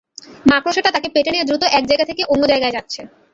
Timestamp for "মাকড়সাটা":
0.49-0.89